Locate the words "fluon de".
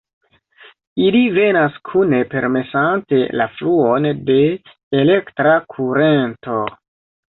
3.61-4.43